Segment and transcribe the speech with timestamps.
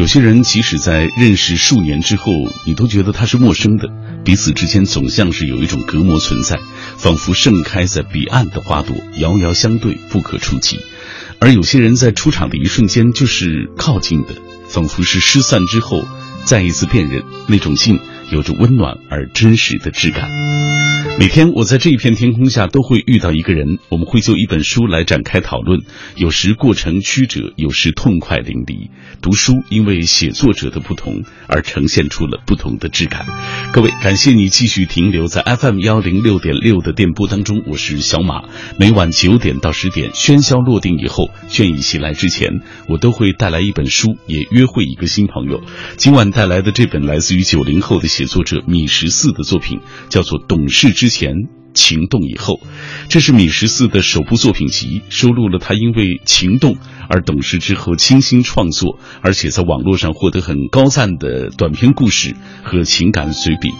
[0.00, 2.32] 有些人即使在认识数年之后，
[2.64, 3.86] 你都觉得他是陌生的，
[4.24, 6.58] 彼此之间总像是有一种隔膜存在，
[6.96, 10.80] 仿佛盛开在彼岸的花朵，遥遥相对，不可触及。
[11.38, 14.28] 而有些人在出场的一瞬间就是靠近的，
[14.70, 16.08] 仿佛是失散之后
[16.46, 20.30] 再一次辨认，那种近有着温暖而真实的质感。
[21.18, 25.80] 每天我在这一片天空下都会遇到一个人，我们会就一本书来展开讨论，
[26.16, 28.88] 有时过程曲折，有时痛快淋漓。
[29.20, 33.26] 读书因为写作者的不同而呈现出了不同的质感。
[33.72, 38.44] 各位，感谢你继续停留在 FM 幺零六点六的电波当中，我是小马。
[38.78, 45.60] 每晚九点到十点，喧嚣落定以后，倦意袭来之前，我都会带来一本书，也约会一个新朋友。
[45.96, 50.88] 今晚带来的这本来自于九零后的写作者米十四的作品，叫做《懂事》。
[50.92, 51.32] 之前
[51.72, 52.60] 情动以后，
[53.08, 56.76] 这是米十四的首部作品集，收录了他因为情动
[57.08, 63.70] 而懂事之后倾心创作，而且在网络上获得很高赞的短篇故事和情感随笔。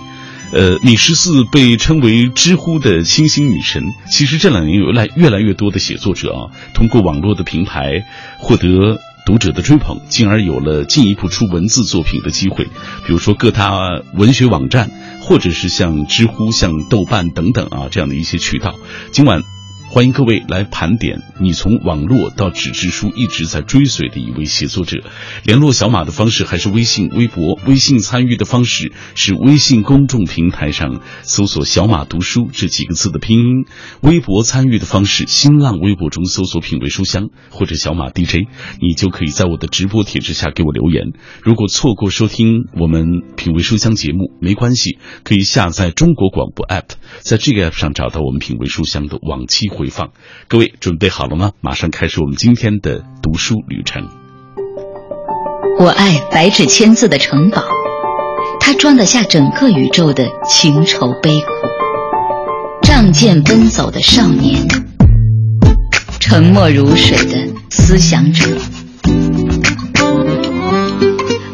[0.52, 3.82] 呃，米十四被称为知乎的清新女神。
[4.10, 6.40] 其实这两年有来越来越多的写作者啊，
[6.72, 8.06] 通过网络的平台
[8.38, 8.98] 获得。
[9.30, 12.64] 读者的追捧，进而有了进一步出文字作品的机会，
[13.06, 13.78] 比如说各大
[14.12, 14.90] 文学网站，
[15.22, 18.74] 或者是像知乎、像豆瓣等等啊这样的一些渠道。
[19.12, 19.59] 今晚。
[19.92, 25.02] 欢迎各位来盘点你从网络到纸质书一直在追随的一位写作者。
[25.42, 27.58] 联络小马的方式还是微信、微博。
[27.66, 33.66] 微信参与的方式是微信公众平台上搜索“小马读书”这几个字的拼音。
[34.00, 38.46] 微博参与的方式，新浪微博中搜索“品味书香”或者“小马 DJ”，
[38.80, 41.14] 你就可以在我的直播帖之下给我留言。
[41.42, 46.90] 如果错过收听我们“品味书香”节目，没关系，可以下载中国广播 app，
[47.22, 49.66] 在这个 app 上找到我们“品味书香”的往期。
[49.80, 50.10] 回放，
[50.46, 51.52] 各位准备好了吗？
[51.62, 54.06] 马上开始我们今天的读书旅程。
[55.78, 57.62] 我爱白纸千字的城堡，
[58.60, 61.46] 它装得下整个宇宙的情愁悲苦。
[62.82, 64.68] 仗剑奔走的少年，
[66.18, 68.44] 沉默如水的思想者，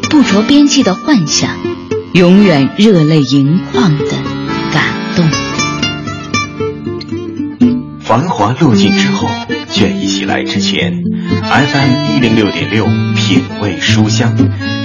[0.09, 1.55] 不着边际的幻想，
[2.13, 4.11] 永远热泪盈眶的
[4.73, 4.83] 感
[5.15, 5.46] 动。
[8.07, 9.27] 繁华落尽之后，
[9.69, 10.93] 倦意袭来之前
[11.43, 14.33] ，FM 一零六点六品味书香，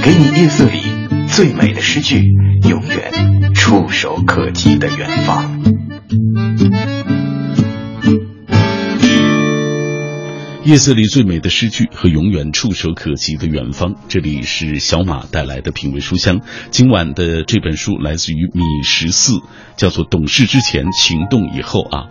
[0.03, 0.81] 给你夜色里
[1.29, 2.21] 最美的诗句，
[2.69, 5.63] 永远触手可及的远方。
[10.65, 16.41] 夜色里最美的诗句和永远触手可及的远方，这里是小马带来的品味书香。
[16.71, 19.41] 今晚的这本书来自于米十四，
[19.77, 22.11] 叫做《懂事之前，情动以后》啊，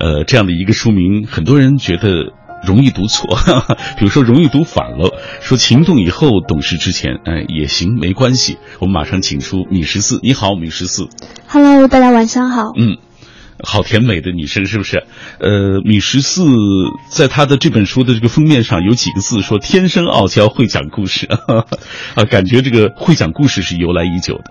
[0.00, 2.32] 呃，这样的一个书名，很多人觉得
[2.66, 3.36] 容易读错，
[3.98, 5.12] 比如说容易读反了，
[5.42, 8.56] 说情动以后，懂事之前，哎，也行，没关系。
[8.78, 11.10] 我们马上请出米十四，你好，米十四。
[11.46, 12.72] Hello，大家晚上好。
[12.78, 12.96] 嗯。
[13.62, 15.04] 好甜美的女生是不是？
[15.38, 16.44] 呃，米十四
[17.08, 21.26] 在他的这本书的这个封面上有几个字说“天生傲娇，会讲故事”，
[22.14, 24.44] 啊，感觉这个会讲故事是由来已久的。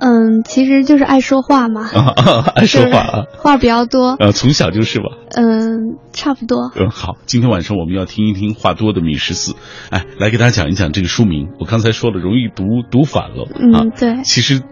[0.00, 1.88] 嗯，其实就是爱说话嘛，
[2.54, 4.16] 爱说话啊，话比较多。
[4.18, 5.06] 呃，从小就是吧。
[5.30, 6.72] 嗯，差不多。
[6.76, 9.54] 嗯，好，今天晚上我们要听一听话多的米十四，
[9.90, 11.48] 哎，来给大家讲一讲这个书名。
[11.58, 13.48] 我刚才说了，容易读读反了。
[13.54, 14.22] 嗯，对。
[14.24, 14.62] 其实。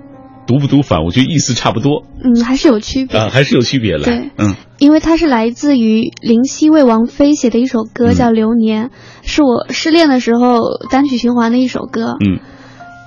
[0.47, 1.05] 读不读反？
[1.05, 2.05] 我觉得意思差不多。
[2.23, 4.05] 嗯，还是有区别啊，还是有区别的。
[4.05, 8.89] 对，嗯，因为它是来自于林夕为王菲写的一首歌，叫《流年》，
[9.23, 10.61] 是我失恋的时候
[10.91, 12.17] 单曲循环的一首歌。
[12.25, 12.41] 嗯，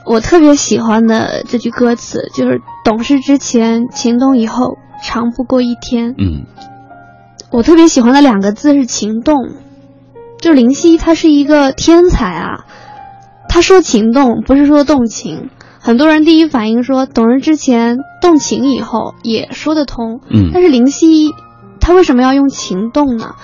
[0.05, 6.15] 我特别喜欢的这句歌词就是“懂事之前，情动以后，长不过一天”。
[6.17, 6.45] 嗯，
[7.51, 9.35] 我特别喜欢的两个字是“情动”，
[10.39, 12.65] 就林夕他是一个天才啊，
[13.49, 15.49] 他说情动不是说动情。
[15.85, 21.29] 很多人第一反应说，董人之前动情以后也说得通，嗯，但是林夕
[21.79, 23.35] 他为什么要用情动呢？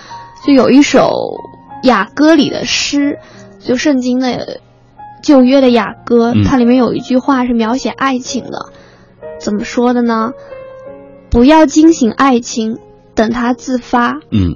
[0.43, 1.35] 就有一首
[1.83, 3.19] 雅歌里的诗，
[3.59, 4.59] 就圣经的
[5.21, 8.71] 旧约的雅歌，它里面有一句话是描写爱情的，
[9.39, 10.31] 怎么说的呢？
[11.29, 12.79] 不要惊醒爱情，
[13.13, 14.19] 等它自发。
[14.31, 14.55] 嗯，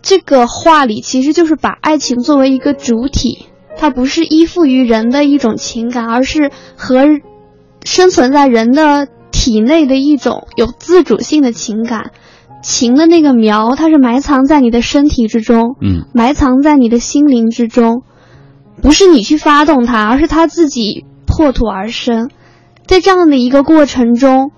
[0.00, 3.46] 这个话里其实就是把爱情作为一个主体。
[3.78, 7.06] 它不是依附于人的一种情感，而是和
[7.84, 12.10] 生存在人的体内的一种有自主性的情感。
[12.62, 18.02] 情的那个苗，它是埋藏在你的身体之中，嗯，埋藏在你的心灵之中，
[18.82, 22.28] 不是你去发动它，而是它自己破土而生。
[22.86, 24.50] 在这样的一个过程中，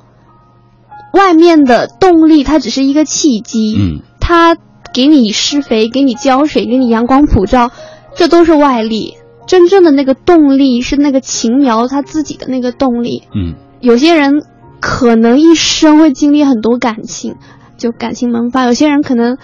[1.12, 4.56] 外面的动力它只是一个契机，嗯，它
[4.94, 7.70] 给你施肥，给你浇水，给你阳光普照。
[8.18, 9.14] 这都是外力，
[9.46, 13.22] 真正的那个动力是那个琴苗它自己的那个动力。
[13.34, 14.42] 嗯，有些人
[14.80, 17.36] 可能一生会经历很多感情，
[17.78, 19.38] 就感情萌发；有些人可能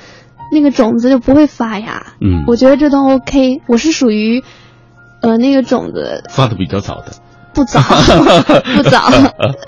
[0.52, 2.04] 那个种子就不会发芽。
[2.20, 3.62] 嗯，我觉得这都 OK。
[3.68, 4.42] 我是属于，
[5.22, 7.12] 呃，那个种子发的比较早的。
[7.54, 7.80] 不早，
[8.76, 9.08] 不早。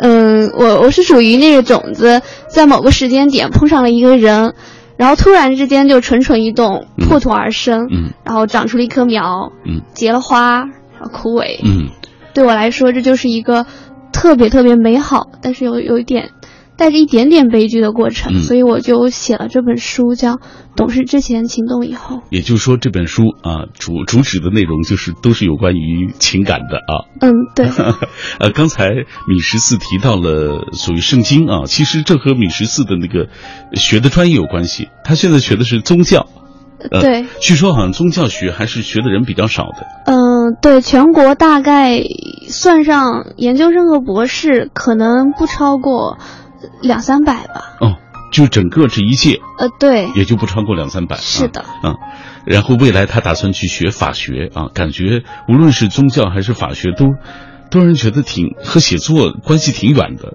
[0.00, 4.55] 嗯，我我是属于那个种子，在某个时间点碰上了一个人，
[4.96, 11.88] 然后突然之间就蠢蠢欲动，破土而生，嗯，然后长出了一棵苗，嗯，结了花，然后枯萎，嗯，
[12.32, 13.66] 对我来说，这就是一个
[14.12, 16.31] 特别特别美好，但是有有一点。
[16.76, 20.34] 带着一点点悲剧的过程，所以我就写了这本书，叫
[20.76, 22.17] 《懂事之前，情动以后》。
[22.31, 27.08] 也就是说，这本书啊，主主旨的内容就是都是有关于情感的啊。
[27.20, 27.67] 嗯，对。
[28.38, 28.90] 呃，刚才
[29.26, 33.29] 米十四提到了属于圣经啊，其实这和米十四的那个
[33.72, 34.88] 学的专业有关系。
[35.02, 36.26] 他现在学的是宗教。
[36.90, 37.25] 对。
[37.40, 39.87] 据说好像宗教学还是学的人比较少的。
[40.05, 42.02] 嗯，对，全国大概
[42.49, 46.19] 算上研究生和博士，可能不超过。
[46.82, 47.76] 两三百吧。
[47.81, 47.97] 哦，
[48.32, 51.17] 就整个这一届，呃，对，也就不超过两三百。
[51.17, 51.94] 是的，嗯，
[52.44, 57.06] 然后未来他打算去学法学啊，感觉无论是宗教还是法学，都
[57.70, 60.35] 都让人觉得挺和写作关系挺远的。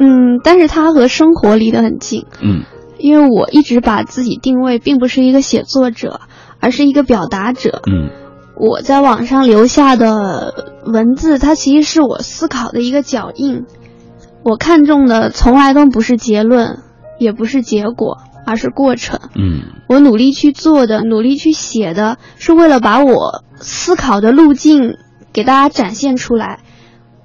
[0.00, 2.26] 嗯，但是他和生活离得很近。
[2.40, 2.62] 嗯，
[2.98, 6.20] 因为我一直把自己定位并不是一个写作者，
[6.60, 7.82] 而是一个表达者。
[7.90, 8.10] 嗯，
[8.56, 13.64] 我在网上留下的文字，它其实是我思考的一个脚印。
[14.42, 16.78] 我看重的从来都不是结论，
[17.18, 19.18] 也不是结果，而是过程。
[19.34, 24.96] 嗯，我努力去做的，努力去写的，是为了把我思考的路径
[25.32, 26.60] 给大家展现出来。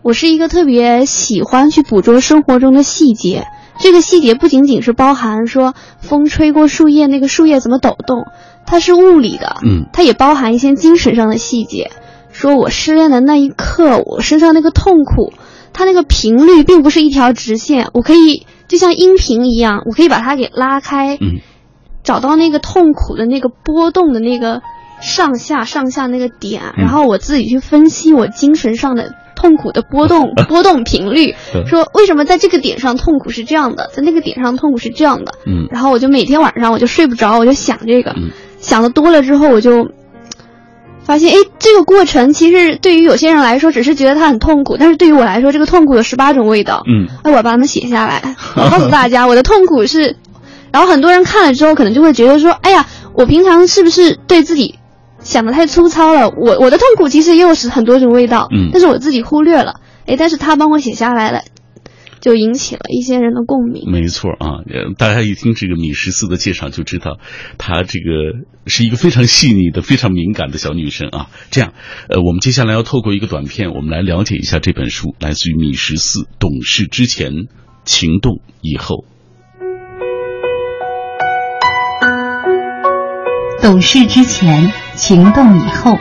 [0.02, 3.48] 我是一个特别喜欢去捕捉生活中的细节，
[3.80, 8.26] 这个细节不仅仅是包含说风吹过树叶，那个树叶怎么抖动，
[8.66, 9.56] 它是物理的。
[9.64, 11.90] 嗯，它也包含一些精神上的细节，
[12.34, 15.32] 说我失恋的那一刻，我身上那个痛苦。
[15.74, 21.42] 它那个频率并不是一条直线，我可以就像音频一样，我可以把它给拉开，嗯，
[22.04, 24.62] 找到那个痛苦的那个波动的那个
[25.02, 31.36] 上下上下那个点，然后我自己去分析我精神上的痛苦的波动 波动频率，
[31.66, 38.16] 说为什么在这个点上痛苦是这样的，在那个点上痛苦是这样的，嗯，然后我就每天晚上我就睡不着，我就想这个，
[38.60, 39.90] 想的多了之后我就。
[41.06, 46.84] 发现哎，这个过程其实对于有些人来说，只是觉得它很痛苦，但是对于我来说，这个痛苦有十八种味道。
[46.88, 50.16] 嗯，哎，我把它们写下来，我告诉大家，我的痛苦是，
[50.72, 54.80] 然后很多人看了之后，可能就会觉得说，哎呀，我平常是不是对自己
[55.22, 56.30] 想的太粗糙了？
[56.30, 59.76] 我我的痛苦其实也有是很多种味道，嗯，但是我自己忽略了，
[60.06, 61.42] 哎，但是他帮我写下来了。
[62.24, 63.84] 就引起了一些人的共鸣。
[63.92, 64.64] 没错啊，
[64.98, 67.20] 大家一听这个米十四的介绍，就知道
[67.58, 71.28] 她这个是一个非常细腻的、非常敏感的小女生啊。
[71.52, 71.74] 这样，
[72.08, 77.48] 呃，我们接下来要透过一个短片，我们来了解一下这本书，来自于米十四《懂事之前，
[77.84, 79.04] 情动以后》。
[83.62, 85.98] 懂事之前，情动以后。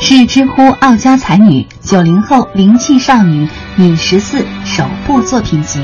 [0.00, 5.80] 是知乎傲娇才女、九零后灵气少女米十四首部作品集，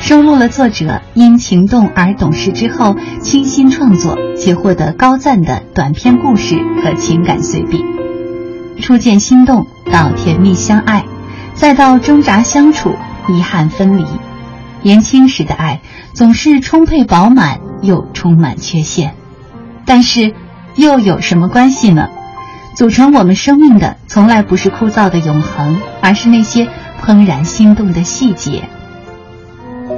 [0.00, 7.82] 收录了作者因情动而懂事之后倾心创作且获得高赞的短篇故事和情感随笔。
[8.80, 11.04] 初见心动到甜蜜相爱，
[11.54, 12.94] 再到挣扎相处、
[13.28, 14.04] 遗憾分离，
[14.82, 15.80] 年轻时的爱
[16.12, 19.14] 总是充沛饱满又充满缺陷，
[19.86, 20.34] 但是
[20.76, 22.08] 又有什么关系呢？
[22.78, 26.68] 组成我们生命的从来不是枯燥的永恒，而是那些
[27.04, 28.62] 怦然心动的细节。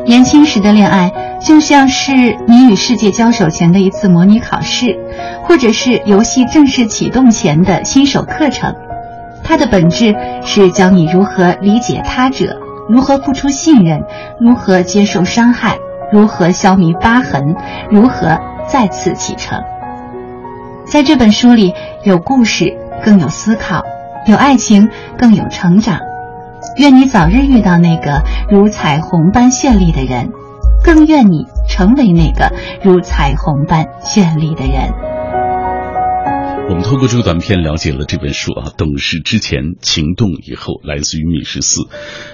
[0.06, 1.12] 年轻时的恋爱
[1.44, 4.98] 就像是你与世界交手前的一次模拟考试，
[5.44, 8.74] 或者是游戏正式启动前的新手课程。
[9.44, 12.56] 它的本质是教你如何理解他者，
[12.88, 14.02] 如何付出信任，
[14.40, 15.76] 如何接受伤害，
[16.10, 17.54] 如何消弭疤痕，
[17.90, 19.62] 如何再次启程。
[20.90, 23.84] 在这本书里，有故事，更有思考；
[24.26, 26.00] 有爱情，更有成长。
[26.78, 30.32] 愿你早日遇到那个如彩虹般绚丽的人，
[30.82, 34.92] 更愿你成为那个如彩虹般绚丽的人。
[36.82, 41.82] 透过这个短片了解了这本书啊，懂事之前，情动以后，来自于米十四。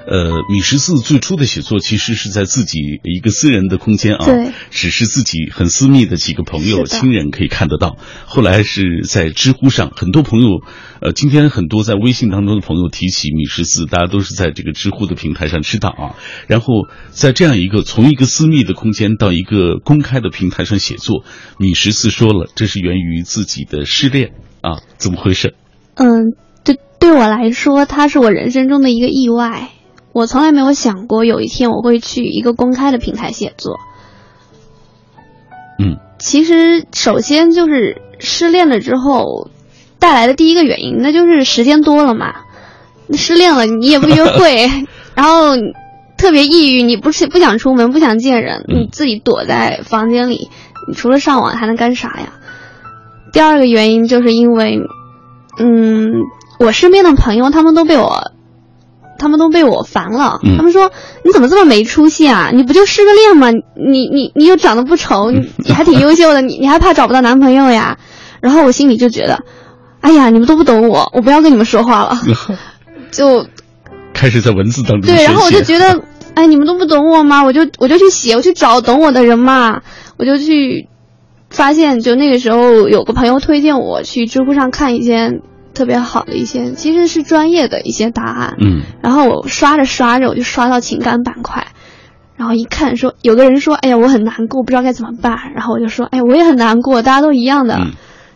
[0.06, 7.98] 呃，米十四最初的写作其实是在自己一个私人的空间啊，对，只是自己很私密的几个朋友、亲人可以看得到。
[8.24, 10.62] 后来是在知乎上，很多朋友，
[11.02, 16.16] 呃，今天很多在微信当中的朋友提起米十四，大家都是在这个知乎的平台上知道啊。
[16.46, 21.24] 然后在这样一个从一个私密的空间到一个公开的平台上写作，
[21.58, 24.32] 米十四说了，这是源于自己的失恋。
[24.60, 25.54] 啊，怎么回事？
[25.94, 29.68] 嗯，对对我来说，它是我人生中的一个意外。
[30.12, 33.78] 我从来没有想过有一天我会去一个公开的平台写作。
[35.78, 39.50] 嗯，其实首先就是失恋了之后
[39.98, 42.34] 带来的第一个原因，那就是时间多了嘛。
[43.12, 44.70] 失恋了，你也不约会，
[45.14, 45.54] 然后
[46.16, 50.48] 特别抑郁，你不是不想出门，不想见人，你自己躲在房间里，
[50.88, 52.32] 你除了上网还能干啥呀？
[53.32, 54.80] 第二个原因就是因为，
[55.58, 56.12] 嗯，
[56.58, 58.32] 我身边的朋友他们都被我，
[59.18, 60.40] 他们都被我烦了。
[60.56, 60.90] 他们说
[61.24, 62.50] 你怎么这么没出息啊？
[62.52, 63.50] 你不就失个恋吗？
[63.74, 67.98] 你你你又长得不丑，你你还挺优秀的，你你还怕找不到男朋友呀？
[68.40, 69.42] 然后我心里就觉得，
[70.00, 72.18] 哎呀，你们都不懂我，我不要跟你们说话了。
[73.10, 73.46] 就
[74.12, 76.02] 开始在文字当中对，然后我就觉得，
[76.34, 77.42] 哎，你们都不懂我吗？
[77.44, 79.80] 我就我就去写，我去找懂我的人嘛，
[80.18, 80.88] 我就去
[81.50, 85.40] 发现，就那个时候有个朋友推荐我去知乎上看一些
[85.74, 88.56] 特别好的一些，其实是专业的一些答案。
[88.60, 91.68] 嗯，然后我刷着刷着，我就刷到情感板块，
[92.36, 95.52] 然后一看说，有个人说，哎呀，我很难过，不知道该怎么办。
[95.54, 97.78] 然后我就说，哎呀，我也很难过，大家都一样的，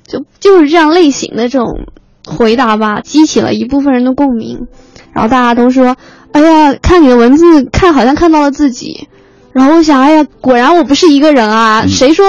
[0.06, 1.86] 就就是这样类型的这种。
[2.22, 4.66] 回答吧，激起了一部分人的共鸣，
[5.14, 5.96] 然后大家都说
[6.32, 9.08] ：“哎呀，看你的文字，看好像看到了自己。”
[9.52, 11.86] 然后我想：“哎呀，果然我不是一个人啊！
[11.88, 12.26] 谁说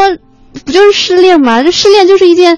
[0.65, 1.63] 不就是失恋吗？
[1.63, 2.57] 这失恋就是一件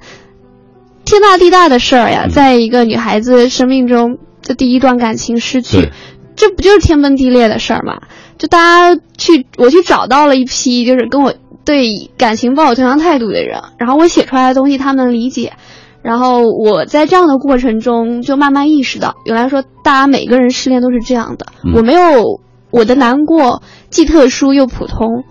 [1.06, 5.90] 天大地大的事儿呀，在一个女孩子生命中的第一段感情失去，
[6.36, 8.02] 这不就是天崩地裂的事儿吗？
[8.38, 8.58] 就大
[8.96, 11.34] 家去，我去找到了一批就是跟我
[11.64, 15.54] 对感情抱有同样态度的人，然后我写出来的东西他们能理解。”
[16.04, 21.46] 然后我在这样的过程中就慢慢意识到，原来说大家每个人失恋都是这样的。
[21.74, 25.24] 我没有我的难过既特殊又普通，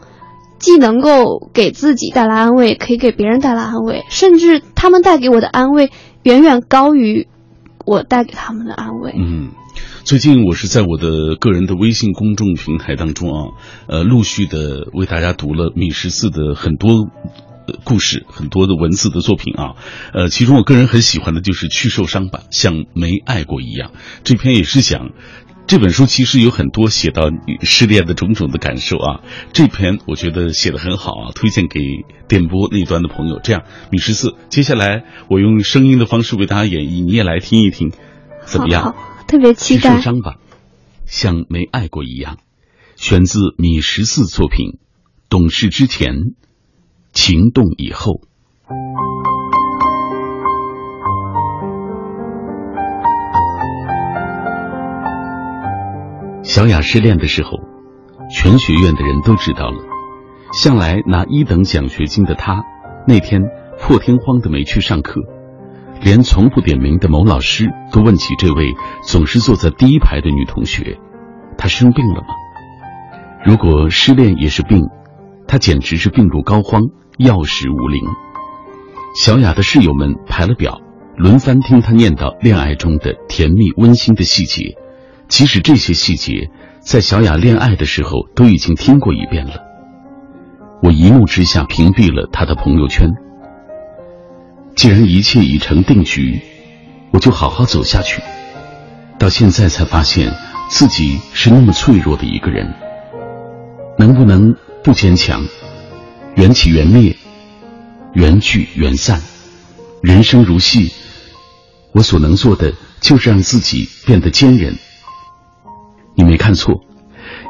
[0.63, 5.91] 既能够给自己带来安慰，可以给别人带来安慰，甚至他们带给我的安慰
[6.23, 7.29] 远远高于
[7.85, 9.13] 我带给他们的安慰。
[9.15, 9.51] 嗯，
[10.05, 13.39] 最近我是在我的个人的微信公众平台当中啊，
[13.89, 17.11] 呃，陆续的为大家读了米十四的很多。
[17.85, 19.77] 故事很多的文字的作品啊，
[20.13, 23.93] 呃，其中我个人很喜欢的就是去受伤吧，像没爱过一样。
[24.25, 25.11] 这篇也是讲，
[25.67, 27.31] 这本书其实有很多写到
[27.63, 29.21] 失恋的种种的感受啊。
[29.53, 31.81] 这篇我觉得写的很好啊，推荐给
[32.29, 33.41] 电波那端的朋友。
[33.43, 37.93] 这样，米十四，接下来我用声音的方式为大家演绎，你也来听一听，
[38.45, 38.95] 怎么样？
[39.27, 39.97] 特别期待。
[39.97, 40.37] 去受伤吧，
[41.07, 42.39] 像没爱过一样，
[42.97, 44.73] 选自米十四作品
[45.29, 46.15] 《懂事之前》。
[47.15, 48.23] 情动以后，
[56.53, 57.61] 小雅失恋的时候，
[58.31, 59.79] 全学院的人都知道了。
[60.53, 62.63] 向来拿一等奖学金的她，
[63.09, 63.41] 那天
[63.81, 65.23] 破天荒的没去上课，
[66.03, 70.99] 连从不点名的某老师都问起这位总是坐在第一排的女同学
[71.57, 72.27] ：“她生病了吗？”
[73.47, 74.83] 如果失恋也是病，
[75.49, 76.91] 她简直是病入膏肓。
[77.17, 78.03] 药石无灵，
[79.15, 80.83] 小雅的室友们排了表，
[81.17, 84.77] 轮番听她念叨恋爱中的甜蜜温馨的细节。
[85.33, 89.55] 即使这些细节在小雅恋爱的时候都已经听过一遍了。
[90.83, 93.09] 我一怒之下屏蔽了她的朋友圈。
[94.77, 96.39] 既然一切已成定局，
[97.13, 98.21] 我就好好走下去。
[99.19, 100.31] 到现在才发现
[100.69, 102.71] 自己是那么脆弱的一个人，
[103.99, 105.47] 能不能不坚强？
[106.35, 107.17] 缘起缘灭，
[108.13, 109.23] 缘聚缘散，
[110.03, 110.93] 人生如戏，
[111.93, 114.77] 我所能做的就是让自己变得坚韧。
[116.15, 116.81] 你没看错，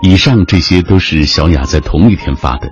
[0.03, 2.71] 以上这些都是小雅在同一天发的。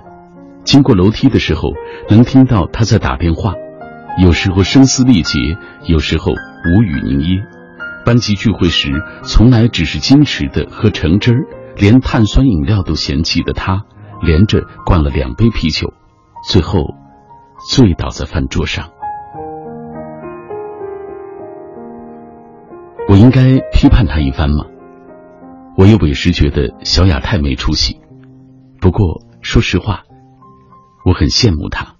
[0.63, 1.73] 经过楼梯的时候，
[2.09, 3.53] 能听到她在打电话，
[4.21, 7.41] 有时候声嘶力竭，有时候无语凝噎。
[8.05, 8.91] 班级聚会时，
[9.23, 11.45] 从来只是矜持的喝橙汁儿，
[11.75, 13.83] 连碳酸饮料都嫌弃的她，
[14.21, 15.93] 连着灌了两杯啤酒。
[16.47, 16.95] 最后，
[17.69, 18.89] 醉倒在饭桌上。
[23.07, 24.65] 我应该批判他一番吗？
[25.77, 27.99] 我也委实觉得小雅太没出息。
[28.79, 30.03] 不过说实话，
[31.05, 31.95] 我很羡慕她。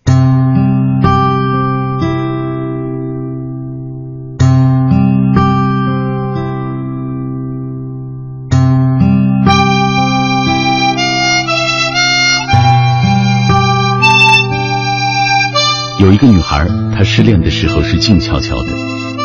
[16.00, 18.72] 有一个女孩，她失恋的时候是静悄悄的，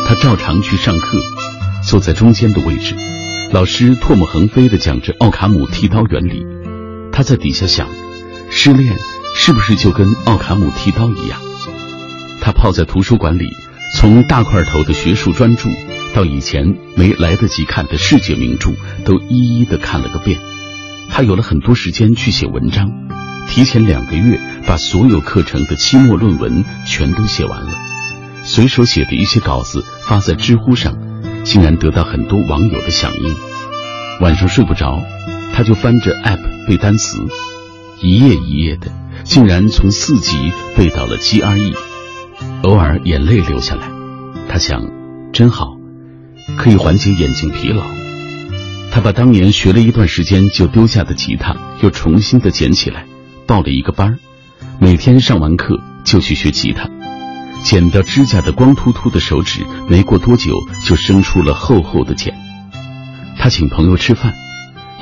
[0.06, 1.18] 她照常去上课，
[1.82, 2.94] 坐在中间的位置，
[3.52, 6.44] 老师唾沫横飞的讲着奥卡姆剃刀原理，
[7.12, 7.88] 他在底下想，
[8.50, 8.96] 失恋
[9.36, 11.40] 是不是就跟奥卡姆剃刀一样？
[12.42, 13.48] 他泡在图书馆里，
[13.94, 15.70] 从大块头的学术专著
[16.12, 18.72] 到以前没来得及看的世界名著
[19.04, 20.40] 都一一的看了个遍。
[21.08, 22.90] 他有了很多时间去写文章，
[23.48, 27.72] 提前两个月把所有课程的期末论文全都写完了。
[28.42, 30.96] 随手写的一些稿子发在知乎上，
[31.46, 33.34] 竟然得到很多网友的响应。
[34.20, 35.00] 晚上睡不着，
[35.54, 37.18] 他就翻着 App 背单词，
[38.00, 38.88] 一页一页的，
[39.22, 41.74] 竟然从四级背到了 GRE，
[42.62, 43.88] 偶尔眼泪流下来。
[44.48, 44.90] 他想，
[45.32, 45.76] 真好，
[46.58, 47.84] 可以缓解眼睛疲劳。
[48.90, 53.06] 他把当年学了一段时间就丢下的吉他又重新的捡起来，
[53.46, 54.18] 报了一个班
[54.80, 56.90] 每天上完课就去学吉他。
[57.66, 60.52] 剪掉指甲的光秃秃的手指，没过多久
[60.84, 62.32] 就生出了厚厚的茧。
[63.36, 64.32] 他请朋友吃饭，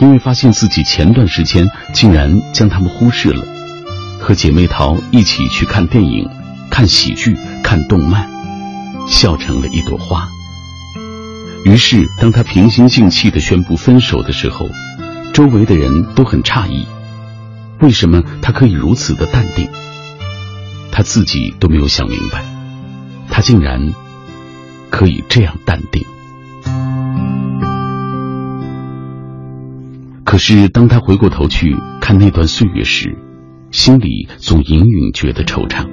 [0.01, 3.45] 因为发现自己前段时间竟然将他们忽视了。
[4.19, 6.27] 和姐妹淘一起去看电影、
[6.71, 8.31] 看喜剧、看动漫。
[9.07, 10.27] 笑成了一朵花。
[11.67, 14.67] 于是，当他平心静气的宣布分手的时候，
[15.35, 16.87] 周围的人都很诧异，
[17.81, 19.69] 为什么他可以如此的淡定？
[20.91, 22.43] 他自己都没有想明白，
[23.37, 23.93] 他竟然
[24.91, 26.07] 可以这样淡定。
[30.23, 33.19] 可是，当他回过头去看那段岁月时，
[33.73, 35.89] 心里总隐隐觉得惆怅。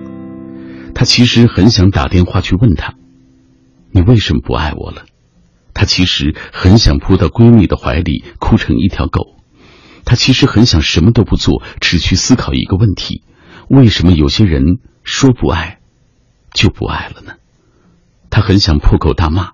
[0.93, 2.93] 他其实很想打电话去问他。
[3.89, 5.05] 你为什么不爱我了？
[5.73, 9.37] 他其实很想扑到闺蜜的怀里哭成一条狗。
[10.05, 13.23] 他其实很想什么都不做，只去思考一个问题：
[13.67, 15.79] 为什么有些人说不爱，
[16.53, 17.33] 就不爱了呢？
[18.29, 19.51] 他很想破口大骂。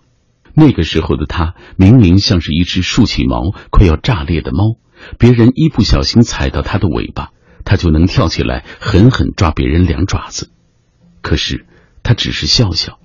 [0.53, 4.77] 那个时候的他，明明像是一只竖起毛快要炸裂的猫，
[5.19, 7.31] 别人一不小心踩到他的尾巴，
[7.63, 10.49] 他就能跳起来狠狠抓别人两爪子。
[11.21, 11.67] 可是
[12.01, 12.99] 他只是笑笑。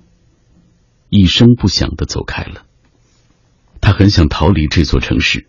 [1.09, 2.63] 一声不响的走开了。
[3.81, 5.47] 他很想逃离这座城市，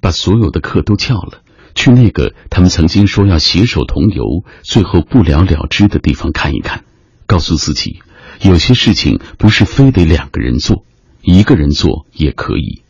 [0.00, 1.42] 把所有的课都翘了，
[1.76, 4.24] 去那个他们曾经说要携手同游，
[4.62, 6.84] 最后不了了之的地方看一看，
[7.26, 8.02] 告诉自己，
[8.40, 10.84] 有些事情不是非得两个人做，
[11.22, 12.82] 一个人做也可以。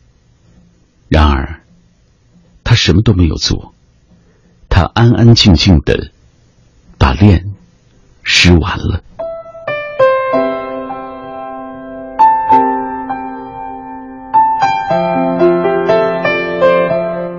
[1.07, 1.61] 然而，
[2.63, 3.73] 他什么都没有做，
[4.69, 6.11] 他安安静静的
[6.97, 7.53] 把练
[8.23, 9.01] 失完了。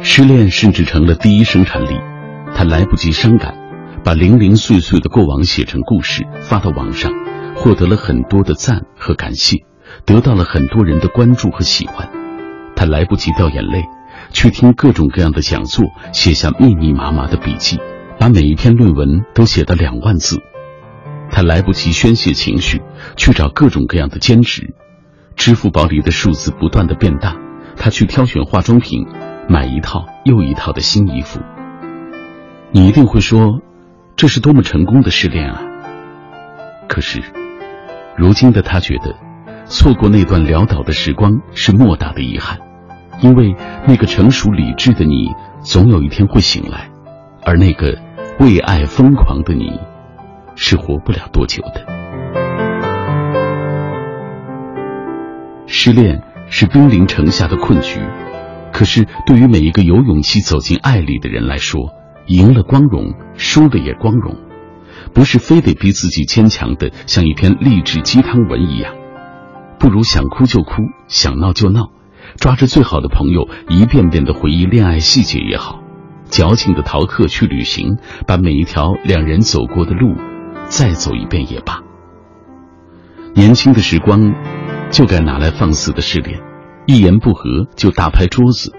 [0.03, 2.01] 失恋甚至成了第一生产力，
[2.55, 3.55] 他来不及伤感，
[4.07, 7.11] 把零零碎碎的过往写成故事发到网上，
[7.57, 9.65] 获得了很多的赞和感谢，
[10.05, 12.09] 得到了很多人的关注和喜欢。
[12.77, 13.83] 他来不及掉眼泪，
[14.31, 17.81] 去听各种各样的讲座，写下密密麻麻的笔记，
[18.17, 20.41] 把每一篇论文都写到两万字。
[21.29, 22.83] 他来不及宣泄情绪，
[23.17, 24.73] 去找各种各样的兼职，
[25.35, 27.35] 支付宝里的数字不断的变大，
[27.75, 29.05] 他去挑选化妆品。
[29.49, 31.41] 买一套又一套的新衣服，
[32.71, 33.61] 你一定会说，
[34.17, 35.61] 这是多么成功的失恋啊！
[36.89, 37.21] 可是，
[38.17, 39.15] 如今的他觉得，
[39.67, 42.59] 错过那段潦倒的时光是莫大的遗憾，
[43.21, 43.55] 因为
[43.87, 46.89] 那个成熟理智的你，总有一天会醒来，
[47.45, 47.99] 而那个
[48.41, 49.79] 为爱疯狂的你，
[50.55, 51.85] 是活不了多久的。
[55.67, 58.01] 失恋是兵临城下的困局。
[58.73, 61.93] 可是，对于每一个有勇气走进爱里的人来说，
[62.27, 64.37] 赢了光荣，输了也光荣，
[65.15, 68.95] 不是非得逼自己坚强的像一篇励志鸡汤文一样。
[69.79, 71.91] 不如想哭就哭，想闹就闹，
[72.37, 75.81] 抓着最好的朋友一遍遍的回忆恋爱细节也好，
[76.29, 80.17] 矫情的逃课去旅行，把每一条两人走过的路
[80.65, 81.83] 再走一遍也罢。
[83.35, 84.33] 年轻的时光，
[84.91, 86.41] 就该拿来放肆的试恋。
[86.87, 88.73] 一言不合就大拍桌子，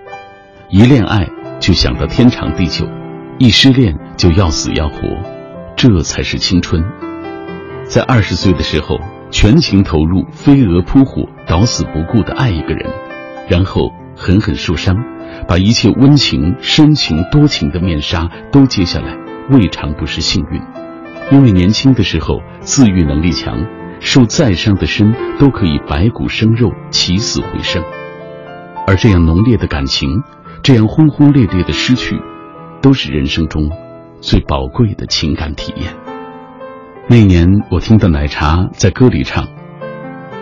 [0.71, 1.27] 一恋爱
[1.59, 2.87] 就想到天长地久，
[3.39, 4.97] 一失恋就要死要活，
[5.75, 6.83] 这才是青春。
[7.83, 12.91] 在二十岁的时候，全情投入、飞蛾扑火、捣死不顾的爱一个人，
[13.47, 14.97] 然后狠狠受伤，
[15.47, 19.15] 把一切温情、深情、多情的面纱都揭下来，
[19.51, 20.59] 未尝不是幸运。
[21.31, 23.67] 因为年轻的时候自愈能力强，
[23.99, 27.83] 受再伤的身都可以白骨生肉，起死回生。
[28.87, 30.09] 而这样浓烈的感情，
[30.63, 32.19] 这样轰轰烈烈的失去，
[32.81, 33.69] 都是人生中
[34.21, 35.93] 最宝贵的情感体验。
[37.09, 39.47] 那年，我听到奶茶在歌里唱：“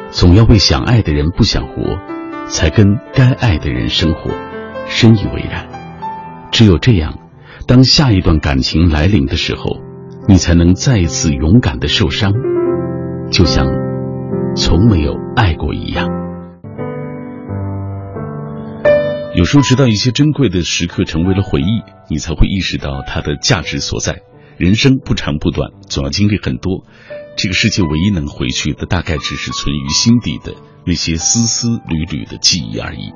[0.10, 1.98] 总要为想爱的人不想活，
[2.48, 4.32] 才跟该爱的人生活。”
[4.88, 5.68] 深以为然。
[6.52, 7.20] 只有这样，
[7.68, 9.78] 当下一段感情来临的时候，
[10.28, 12.34] 你才能再一次勇敢的受伤，
[13.32, 13.68] 就像
[14.56, 16.25] 从没有爱过一样。
[19.36, 24.22] 有时候，直到一些珍贵的时刻成为了回忆，你才会意识到它的价值所在。
[24.58, 26.86] 人生不长不短，总要经历很多。
[27.36, 30.54] 这个世界唯一能回去的，大概只是存于心底的
[30.86, 33.12] 那些丝丝缕缕的记忆而已。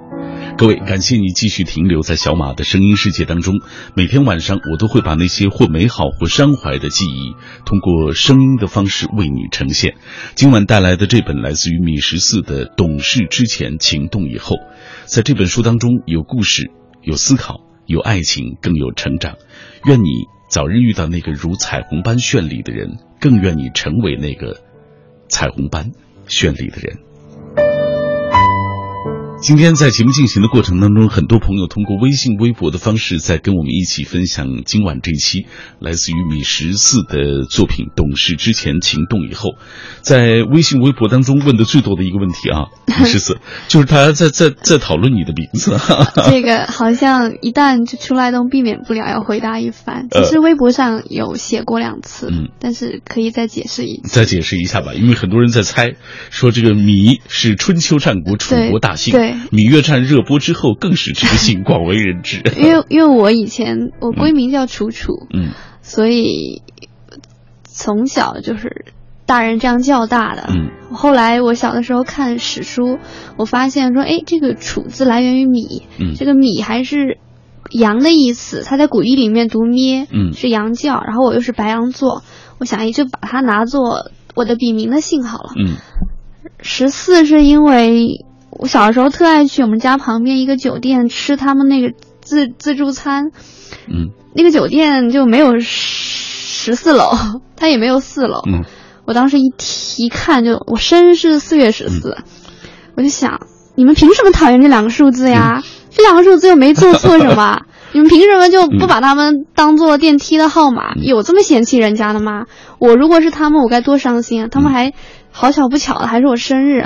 [0.59, 3.61] 各位，感谢你继续停留在小马的声音世界当中。
[3.95, 7.33] 每天晚上，我都会把那些或美好或伤怀的记忆，
[7.65, 9.95] 通过声音的方式为你呈现。
[10.35, 14.57] 今晚带来的这本来自于米十四的《懂事之前，情动以后》，
[15.05, 16.69] 在这本书当中有故事，
[17.03, 19.37] 有思考，有爱情，更有成长。
[19.85, 20.09] 愿你
[20.49, 24.59] 早日遇到那个如彩虹般绚丽的人，更愿你成为那个
[25.29, 25.91] 彩虹般
[26.27, 26.97] 绚丽的人。
[29.41, 35.45] 今天在节目进行的过程当中，很多朋友通过微信、微博的方式在跟我们一起分享今晚这一期
[35.79, 39.51] 来自于米十四的作品《懂事之前，情动以后》。
[40.01, 45.71] 在微信、微博当中问的最多的一个问题啊，米十四就是大家在在在讨论你的名字。
[46.29, 50.09] 这个好像一旦就出来都避免不了要回答一番。
[50.11, 54.09] 其实微博上有写过两次，嗯，但是可以再解释一次。
[54.09, 55.95] 再解释一下吧，因为很多人在猜，
[56.29, 59.13] 说这个米是春秋战国楚国大姓。
[59.13, 59.28] 对。
[59.51, 62.41] 芈月传热播之后，更是这个姓广为人知。
[62.57, 66.61] 因为因为我以前我闺名叫楚楚，嗯，所以
[67.63, 68.85] 从小就是
[69.25, 70.49] 大人这样叫大的。
[70.49, 72.99] 嗯，后来我小的时候看史书，
[73.37, 77.17] 我发现说，哎，这个楚字来源于芈，嗯，这个芈还是
[77.71, 81.01] 羊的意思，它在古义里面读咩，嗯，是羊叫。
[81.01, 82.23] 然后我又是白羊座，
[82.59, 85.51] 我想也就把它拿做我的笔名的姓好了。
[85.57, 85.75] 嗯，
[86.61, 88.25] 十四是因为。
[88.59, 93.31] 我小的时候特爱去我们家旁边一个酒店吃他们那个自自助餐，
[93.87, 97.09] 嗯，那个酒店就没有十四楼，
[97.55, 98.65] 它也没有四楼，嗯，
[99.05, 102.17] 我当时一提一看就我生日是四月十四，
[102.95, 105.63] 我就想你们凭什么讨厌这两个数字呀？
[105.89, 107.61] 这两个数字又没做错什么，
[107.93, 110.95] 你们凭什么就不把他们当做电梯的号码？
[110.95, 112.45] 有这么嫌弃人家的吗？
[112.77, 114.47] 我如果是他们，我该多伤心啊！
[114.51, 114.93] 他们还
[115.31, 116.83] 好巧不巧的还是我生日。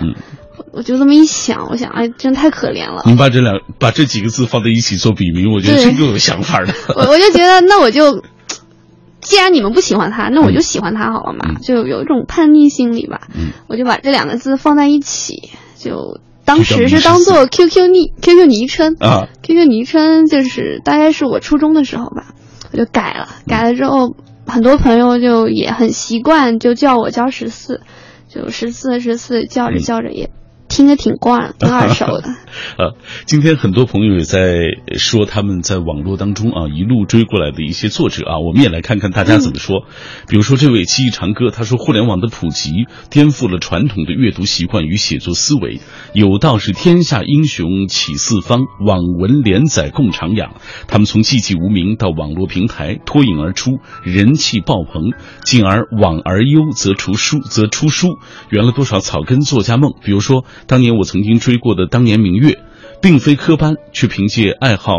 [0.73, 3.03] 我就这么一想，我想，哎，真太可怜了。
[3.05, 6.73] 你把这两把这几个字放在一起做笔名，我觉得真够有想法的。
[6.97, 8.23] 我我就觉得，那我就，
[9.21, 13.21] 既然你们不喜欢他，那我就喜欢他好了嘛，就有一种叛逆心理吧。
[13.36, 22.33] 嗯，我就把这两个字放在一起，就当时是当做 QQ 昵 QQ 昵称啊，QQ 昵称就是大概是我初中的时候吧，
[22.71, 24.15] 我就改了，改了之后，
[24.47, 27.81] 很多朋友就也很习惯，就叫我叫十四，
[28.27, 30.31] 就十四十四叫着叫着也。
[30.73, 32.23] 听着挺惯， 挺耳熟的。
[32.79, 34.57] 呃， 今天很多朋友也在
[34.97, 39.86] 说他们在网络当中啊一路追过来的一些作者啊，我们也来看看大家怎么说。
[40.27, 42.71] 比如说这位七一长歌，他说互联网的普及
[43.12, 45.79] 颠覆了传统的阅读习惯与写作思维。
[46.13, 50.53] 有道是天下英雄起四方，网文连载共徜徉。
[50.88, 58.17] 他们从寂寂无名到网络平台脱颖而出，人气爆棚，进而网而优则出书，则出书，
[58.49, 59.93] 圆了多少草根作家梦。
[60.03, 60.43] 比如说。
[60.67, 62.49] 当年我曾经追过的《当年明月》，
[63.02, 64.95] 并非科班，却凭借爱好，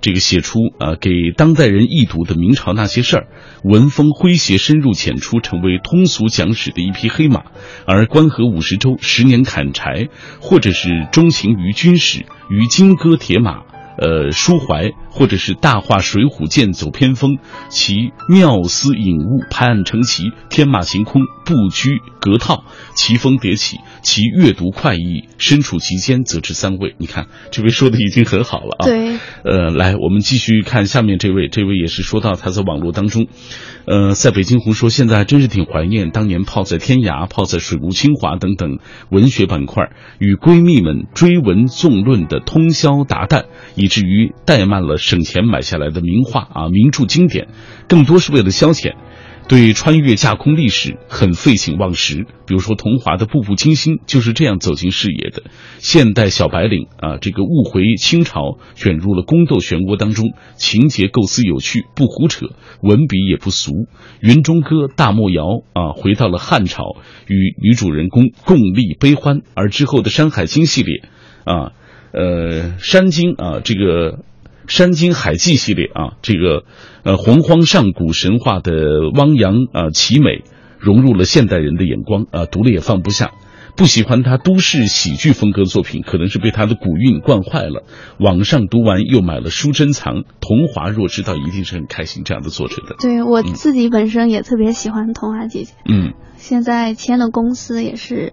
[0.00, 3.28] 这个写出啊给当代人易读的明朝那些事儿，
[3.62, 7.44] 文风诙谐，深入浅出，成为通俗讲史的一匹黑马。
[7.86, 10.08] 而关河五十州、十年砍柴，
[10.40, 12.18] 或者是钟情于军史》
[12.50, 13.62] 《于金戈铁马。
[13.98, 17.38] 呃，抒怀或者是大话《水浒》，剑走偏锋，
[17.70, 26.94] 其妙思隐悟，拍案成奇，天马行空，不拘格套，奇峰迭起，其阅读快意，身处其间，则知三味。
[26.98, 28.84] 你看，这位说的已经很好了啊。
[28.84, 29.16] 对。
[29.42, 33.26] 呃，来，我们继续看下面这位，这位也是说到他在网络当中，
[33.86, 43.46] 呃，在北京红说，现在真是挺怀念当年泡在天涯、泡在水木清华等等文学板块，与闺蜜们追文纵论的通宵达旦。
[43.76, 47.46] 以至于怠慢了省钱买下来的名画啊名著经典，
[47.88, 48.96] 更多是为了消遣，
[49.46, 52.26] 对穿越架空历史很废寝忘食。
[52.44, 55.44] 比如说桐华的《步步惊心》就是这样走进视野的。
[55.78, 62.46] 现代小白领啊，这个误回清朝，卷入了宫斗漩涡当中，情节构思有趣，不胡扯，
[62.82, 63.86] 文笔也不俗。
[64.18, 66.82] 云中歌大漠谣啊，回到了汉朝，
[67.28, 69.42] 与女主人公共历悲欢。
[69.54, 71.04] 而之后的《山海经》系列
[71.44, 71.70] 啊。
[72.12, 74.20] 呃，山经啊，这个
[74.68, 76.64] 山经海记系列啊，这个
[77.02, 78.72] 呃洪荒上古神话的
[79.14, 80.44] 汪洋啊奇美，
[80.78, 83.32] 融入了现代人的眼光啊，读了也放不下。
[83.76, 87.84] 不喜欢他都市喜剧风格的作品，可能是被他的古韵惯坏了。
[88.18, 92.96] 网上读完又买了书珍藏，童华若知道一定是很开心这样的作者的。
[92.98, 95.74] 对我自己本身也特别喜欢童华姐姐。
[95.86, 98.32] 嗯，现在签的公司也是。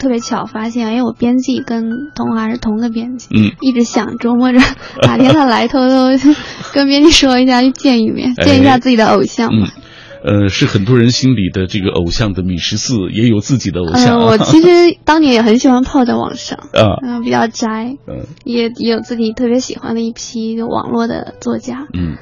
[0.00, 4.58] 特别巧发现，因为，我编辑跟童华是同个编辑，嗯，一直想琢磨着
[5.02, 6.08] 哪天他来，偷 偷
[6.72, 9.50] 跟编辑说一下，去见一面，见一下自己的偶像。
[9.52, 9.68] 嗯，
[10.24, 14.18] 呃，是很多人心里的这个偶像的米十四，也有自己的偶像。
[14.18, 14.68] 嗯，我 其实
[15.04, 22.16] 当年也很喜欢泡在网上啊，嗯，比较宅，嗯，也也有自己特别喜欢的一批网络的作家，嗯。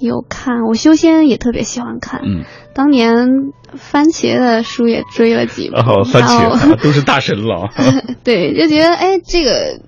[0.00, 2.22] 有看，我修仙也特别喜欢看。
[2.24, 3.28] 嗯，当年
[3.74, 5.80] 番茄的书也追了几本。
[5.82, 7.68] 哦，番茄都是大神了。
[8.24, 9.80] 对，就觉得哎，这个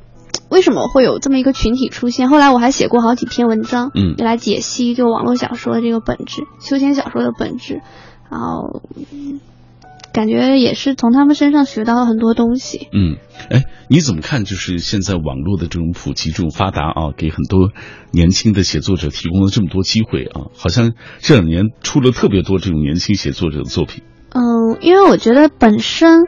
[0.50, 2.28] 为什么会有这么一个群体出现？
[2.28, 7.80] 后来我还写过好几篇文章，嗯，来解析就网络小说的这个本质，修仙小说的本质，
[8.30, 8.82] 然后。
[10.12, 12.88] 感觉也是从他们身上学到了很多东西。
[12.92, 13.16] 嗯，
[13.50, 14.44] 哎，你怎么看？
[14.44, 17.70] 就是现在网络的这种普及、这种发达啊，给很多
[18.12, 24.04] 年轻的写作者提供了这么多机会啊，好像这两年出了特别多这种年轻写作者的作品。
[24.30, 26.26] 嗯，因为我觉得本身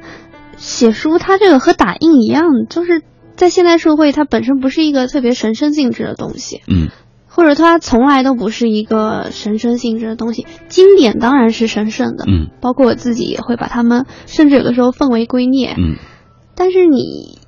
[0.56, 3.02] 写书它这个和打印一样，就是
[3.36, 6.62] 在现代社会，它本身不是一个特别神圣性质的东西。
[6.66, 6.88] 嗯。
[7.34, 15.96] 或者它从来都不是一个神圣性质的东西，经典当然是神圣的，嗯，包括我自己也会把它们，甚至有的时候奉为圭臬，嗯，
[16.54, 17.38] 但是你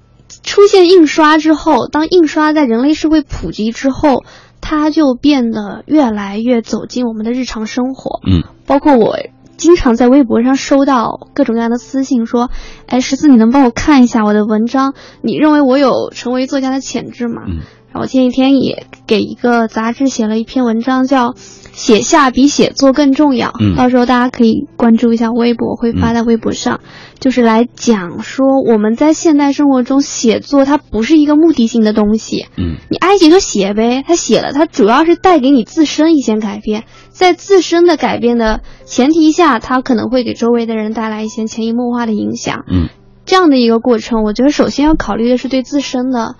[0.43, 4.25] 出现印刷之后，当印刷在人类社会普及之后，
[4.61, 9.17] 它就变得越来越走进我们的日常生活，嗯，包括我
[9.57, 12.51] 经常在微博上收到各种各样的私信，说，
[12.87, 14.95] 哎，十四，你能帮我看一下我的文章？
[15.23, 17.43] 你认为我有成为作家的潜质吗？
[17.47, 17.61] 嗯。
[17.93, 21.31] 我前几天也给一个杂志写了一篇文章，叫
[21.73, 23.49] 《写下比写作更重要》。
[23.59, 26.81] 嗯，到时候大家可以关注一下微博，会发在微博上，
[27.21, 32.45] 就是来讲说我们在现代生活中写作，它不是一个目的性的东西。
[32.59, 42.65] 嗯，你爱写就写呗，他写了，他主要是带给你自身一些改变，在自身的改变的前提下，他可能会给周围的人带来一些潜移默化的影响。
[42.71, 42.91] 嗯，
[43.25, 46.35] 这样的一个过程，我觉得首先要考虑的是对自身的。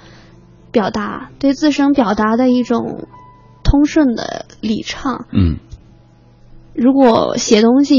[0.77, 3.09] 表达对自身表达的一种
[3.65, 5.25] 通顺的理畅。
[5.33, 5.57] 嗯，
[6.75, 7.95] 如果写东西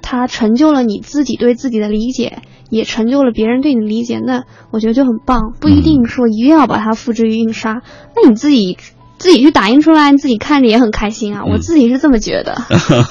[0.00, 2.40] 它成就了你自己对自己的理解，
[2.70, 5.52] 也成就了别人对你的理解，那我觉得就很棒。
[5.60, 7.82] 不一定说一定要把它复制于印刷，
[8.16, 8.78] 那你自己
[9.18, 11.44] 自己去打印出来，你自己看着也很开心啊。
[11.44, 12.56] 我自己是这么觉得。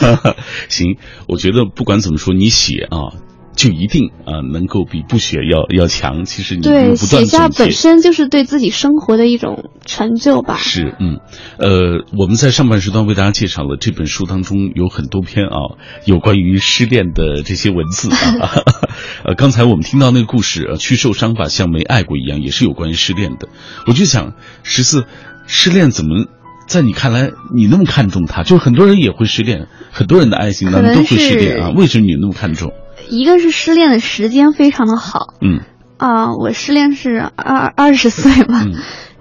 [0.68, 3.14] 行，我觉得不管怎么说，你写啊。
[3.56, 6.26] 就一定啊，能够比不写要要强。
[6.26, 10.58] 其实你对写下本身就是对自己生活的一种成就吧。
[10.58, 11.20] 是，嗯，
[11.58, 18.64] 呃，我们在上半时段为大家介绍了这本书当中有很多篇啊，有关于失恋的这些文字啊。
[19.26, 23.50] 呃，刚才我们听到那个故事，去受伤吧，像没爱过一样，也是有关于失恋的。
[23.86, 24.34] 我就想，
[24.64, 25.06] 十四，
[25.46, 26.26] 失恋怎么
[26.68, 28.44] 在你看来你那么看重他？
[28.44, 31.70] 就是很多人也会失恋，很多人的爱情当中都会失恋啊。
[31.76, 32.72] 为什么你那么看重？
[33.10, 35.62] 一个是失恋的时间非常的好，嗯，
[35.98, 38.66] 啊，我失恋是二二十岁吧，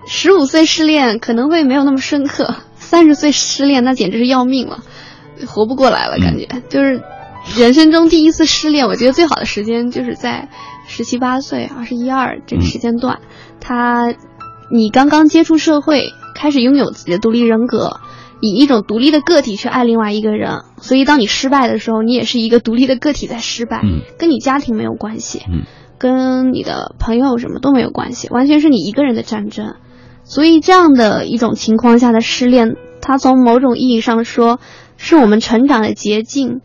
[0.06, 4.82] 十五岁失恋可能会没有那么深刻，三十岁失恋那简直是要命了，
[5.46, 6.48] 活不过来了，感觉。
[6.68, 7.02] 就是
[7.56, 10.48] 人生中第一次失恋，我觉得最好的时间就是在
[10.86, 13.20] 十七八岁、二十一二这个时间段，
[13.60, 14.14] 他
[14.70, 18.00] 你刚刚接触社会，开始拥有自己的独立人格。
[18.40, 25.64] 以一种独立的个体去爱另外一个人，所以当你失败的时候，你也是一个独立的个体在失败，嗯，跟你家庭没有关系，嗯，
[25.98, 29.74] 跟你的朋友什么都没有关系，完全是你一个人的战争。
[30.24, 34.60] 所以这样的一种情况下的失恋，它从某种意义上说，
[34.96, 36.60] 是我们成长的捷径。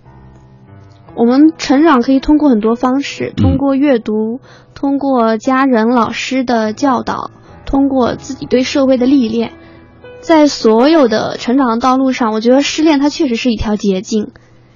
[1.16, 4.42] 我们成长可以通过很多方式，通过阅读，
[4.74, 7.32] 通过家人、老师的教导，
[7.66, 9.54] 通过自己对社会的历练。
[10.26, 14.32] 在所有的成长的道路上，我觉得失恋它确实是一条捷径。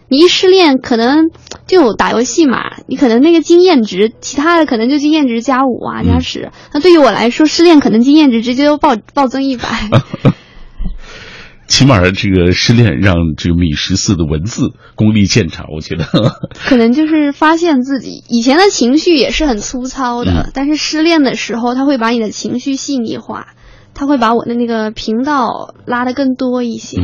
[0.08, 1.32] 你一失恋，可能
[1.66, 6.52] 就打游戏嘛，你可能那个经验值，其他的可能就经验值加五啊，加十。
[6.72, 9.90] 那对于我来说，失恋可能经验值直接就暴暴增一百。
[11.68, 16.06] 起码这个失恋让这个米十四的文字功力见长，我觉得。
[16.68, 23.50] 可能就是发现自己以前的情绪也是很粗糙的，但是失恋的时候，他会把你的情绪细腻化。
[24.00, 27.02] 他会把我的那个频道拉得更多一些。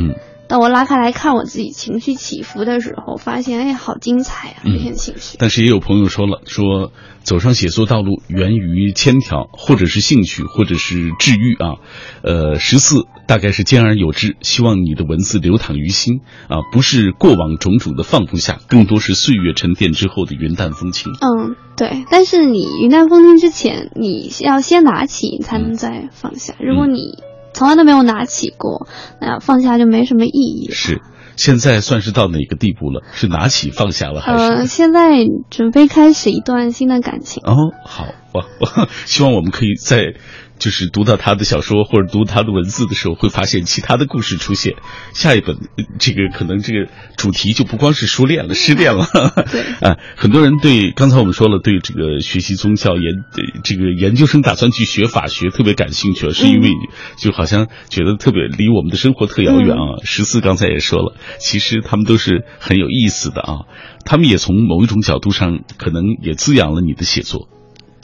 [0.47, 4.62] 当我拉开来看我自己情绪起伏的时候，发现哎，好精彩啊！
[4.63, 5.38] 这些情绪。
[5.39, 6.91] 但是也有朋友说了，说
[7.23, 11.75] 走上写作道路源于千条，或者是兴趣，或者是治愈啊。
[12.21, 14.38] 呃，十四大概是兼而有之。
[14.41, 21.12] 希望你的文字流淌于心啊，不是过往种种的放不下，更多是岁月沉淀之后的云淡风轻。
[21.21, 22.05] 嗯，对。
[22.12, 26.53] 但是你云淡风轻之前，你要先拿起，才能再放下。
[26.60, 27.17] 如果你
[27.56, 28.88] 从来都没有拿起过，
[29.20, 30.70] 那放下就没什么意义。
[30.72, 31.02] 是。
[31.38, 33.04] 现在算是到哪个地步了？
[33.13, 34.39] 是拿起放下了，还是？
[34.39, 37.44] 呃，现在准备开始一段新的感情。
[37.46, 40.13] 哦，好，我我 希望我们可以在。
[40.58, 44.76] 就是读到他的小说或者读他的文字的时候，会发现其他的故事出现。
[45.13, 45.58] 下一本
[46.00, 49.06] 这个可能这个主题就不光是初恋了，失恋了。
[49.52, 53.24] 对 啊，很多人对刚才我们说了，对这个学习宗教研
[53.63, 56.70] 这个研究生打算去学法学特别感兴趣，是因为
[57.18, 60.00] 就好像觉得特别离我们的生活特遥远啊。
[60.04, 63.68] 十四刚才也说了，其实他们都是很有意思的啊，
[64.06, 67.50] 他们也从某一种角度上可能也滋养了你的写作。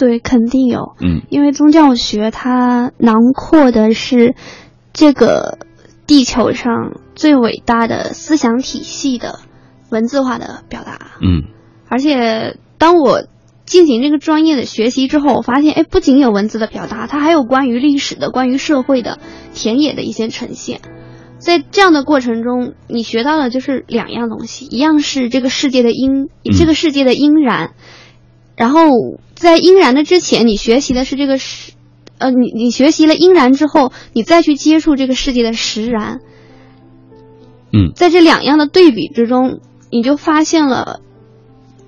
[0.02, 0.96] 对，肯定有。
[1.00, 4.34] 嗯，因为宗教学它囊括的是
[4.94, 5.60] 这个
[6.08, 9.38] 地球上最伟大的思想体系的
[9.92, 11.12] 文字化的表达。
[11.22, 11.44] 嗯，
[11.88, 13.28] 而且当我
[13.64, 19.20] 进行这个专业的学习之后，我发现，哎，不仅有文字的表达，它还有关于历史的、关于社会的
[19.54, 20.82] 田野的一些呈现。
[21.38, 27.74] 在这样的过程中，你学到的就是两样东西，一样是这个世界的因，这个世界的因然。
[28.62, 31.72] 然后在应然的之前，你学习的是这个实，
[32.20, 36.20] 呃，你你学习了应然之后，你再去接触这个世界的实然。
[37.74, 41.00] 嗯，在这两样的对比之中，你就发现了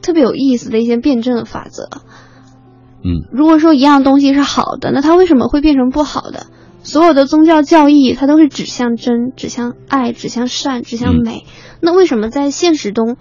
[0.02, 1.88] 特别有意思的一些辩证的法则。
[3.04, 6.48] 嗯，如果说一样东西是好的，那它为什么会变成不好的？
[6.82, 11.46] 所有的宗教教义，它都是指向真、指向爱、指向善、指向美。
[11.82, 13.16] 那为什么在现实中，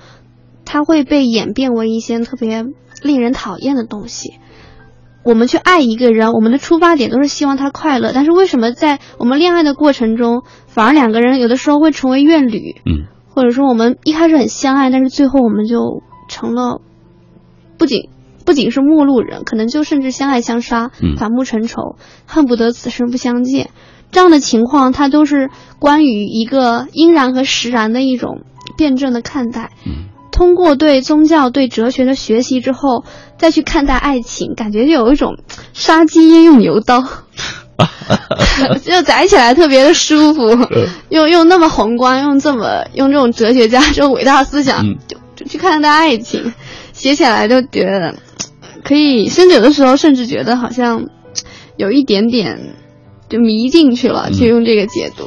[0.65, 2.65] 它会被演变为一些特别？
[3.03, 4.35] 令人讨厌的东西，
[5.25, 8.13] 我们去爱一个人，我们的出发点都是希望他快乐。
[8.15, 12.77] 但是为什么在我们恋爱的过程中，反而两个人有的时候会成为怨侣？
[12.87, 16.81] 嗯，或者说我们一开始很相爱，但是最后我们就成了，
[17.79, 18.09] 不仅
[18.45, 23.71] 不仅是陌路人，可能就甚至相爱相杀，反目成仇，恨不得此生不相见。
[24.11, 28.43] 这样的情况，它都是关于一个应然和实然的一种
[28.77, 29.71] 辩证的看待。
[29.87, 30.12] 嗯。
[30.43, 33.05] 通过对宗教、对哲学的学习之后，
[33.39, 35.37] 再去看待爱情，感觉就有一种
[35.73, 37.07] 杀鸡焉用牛刀，
[38.83, 40.51] 就宰起来特别的舒服。
[41.11, 46.53] 用用那么宏观，用这么用这种哲学家这种伟大思想，就就去看待爱情，
[46.93, 48.17] 写起来就觉得
[48.83, 51.05] 可以，甚至有的时候甚至觉得好像
[51.77, 52.75] 有一点点。
[53.33, 55.27] 就迷进去了，就用这个解读，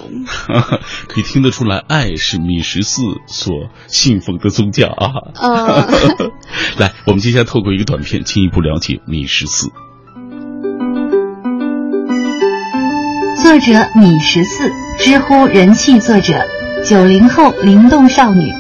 [1.10, 3.52] 可以听得出来，爱是米十四所
[3.88, 5.10] 信奉的宗教啊。
[5.42, 6.32] 嗯，
[6.78, 9.70] 来，我们接下来透过一个短片，进一步了解米十四。
[13.42, 16.46] 作者米十四，知乎人气作者，
[16.86, 18.54] 九零后灵动少女，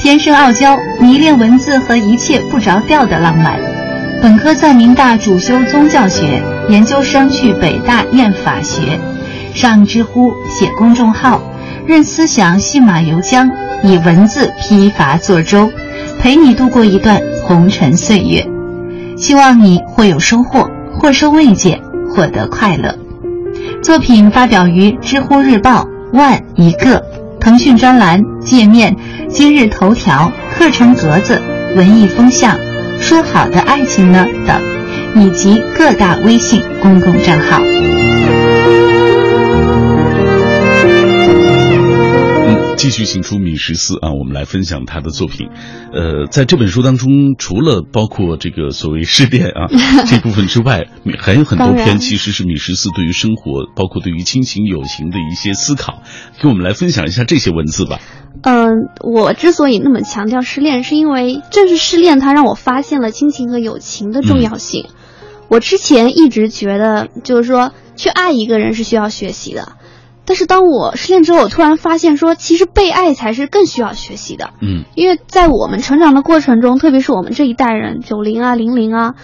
[0.00, 3.60] 天生傲娇，迷恋文字和一切不着调的浪漫。
[4.22, 6.57] 本科在民大主修宗教学。
[6.68, 9.00] 研究生去北大念法学，
[9.54, 11.40] 上知乎写公众号，
[11.86, 13.50] 任思想信马由缰，
[13.82, 15.70] 以文字批伐作舟，
[16.20, 18.46] 陪你度过一段红尘岁月。
[19.16, 22.96] 希望你或有收获，或收慰藉，获得快乐。
[23.82, 27.02] 作品发表于知乎日报、万一个、
[27.40, 28.94] 腾讯专栏、界面、
[29.30, 31.40] 今日头条、课程格子、
[31.74, 32.58] 文艺风向、
[33.00, 34.77] 说好的爱情呢等。
[35.16, 37.62] 以及各大微信公共账号。
[42.46, 45.48] 嗯，继续请出米十四啊，我们来分享他的作品。
[45.92, 49.68] 呃，在这本书当中，除了包括这个所谓失恋啊
[50.06, 50.86] 这部分之外，
[51.18, 56.02] 还有很多篇其实是米十四对于生活，包括对于亲情友情的一些思考，
[56.40, 57.98] 给我们来分享一下这些文字吧。
[58.42, 64.86] 嗯，我之所以那么强调失恋，是因为正是失恋，它让我发现了亲情和友情的重要性。
[65.48, 69.72] 我之前一直觉得，就是说去爱一个人是需要学习的，
[70.24, 74.50] 但是当我失恋之后，我突然发现说，其实被爱才是更需要学习的。
[74.60, 79.14] 嗯，因为在我们成长的过程中，特别是我们这一代人，九零啊、零零啊，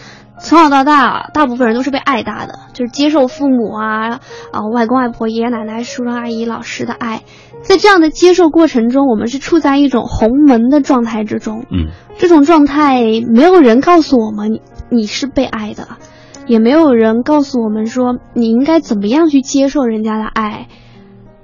[0.41, 7.23] 从小到大，大部分人都是被爱大的，就是接受父母啊、啊外公外婆、爷爷奶奶、叔叔阿姨、老师的爱，
[7.63, 11.67] 在这样的接受过程中，我们是处在一种鸿蒙的状态之中。
[11.71, 15.87] 嗯，这种状态没有人告诉我们你是被爱的。
[16.47, 20.69] 也没有人告诉我们说你应该怎么样去接受人家的爱，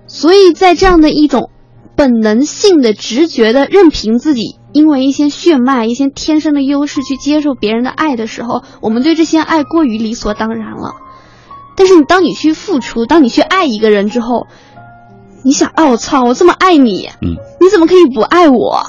[0.06, 1.50] 所以在这样的一种
[1.96, 10.94] 本能性的直觉的任凭自己因为一些血脉、一些天生的优势去接受别人的爱的时候，我们对这些爱过于理所当然了。
[11.76, 14.46] 但是你当你去付出，当你去爱一个人之后，
[15.42, 18.86] 你想，啊，我操，我这么爱你，嗯，你怎么可以不爱我？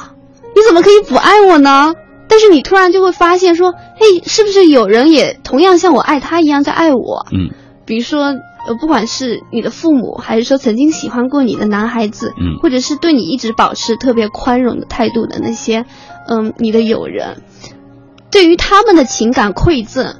[0.54, 1.96] 你怎么可以不爱我呢？
[2.32, 7.26] 但是你突然就会发现说，嘿，是不是有人也同样像我爱他一样在爱我？
[7.30, 7.54] 嗯，
[7.86, 8.28] 比如说
[8.68, 15.86] 呃，不管是你的父母，还是说曾经喜欢过你的男孩子，嗯或者是对你一直保持特别宽容的态度的那些，
[16.30, 17.42] 嗯，你的友人，
[18.32, 20.16] 对于他们的情感馈赠，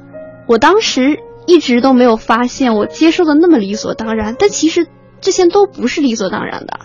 [0.46, 4.86] 我当时一直都没有发现，我接受的那么理所当然，但其实
[5.22, 6.80] 这些都不是理所当然的。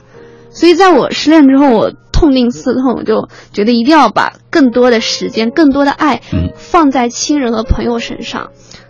[0.51, 8.49] 所以在我失恋之后，我痛定思痛，我就觉得一定要把更多的时间、更多的爱嗯放在亲人和朋友身上。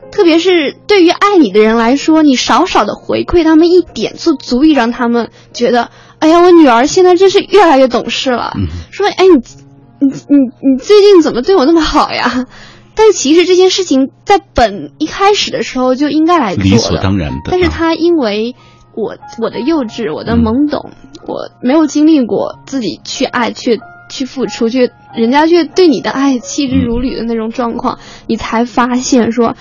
[0.10, 8.54] 特别是对于爱你的人来说，你少少的回馈他们一点，就足以让他们觉得，哎呀，我女儿现在真是越来越懂事了。
[8.56, 12.46] 嗯说，哎，你你你你最近怎么对我那么好呀？
[12.96, 18.56] 但其实这件事情在本一开始的时候就应该来做的，理所当然的啊但是他因为
[18.98, 20.90] 我我的幼稚，我的嗯懵懂，
[21.28, 23.80] 我没有经历过自己去爱，去
[24.10, 29.56] 去付出，去人家却对你的爱弃之如履的那种状况，你才发现说，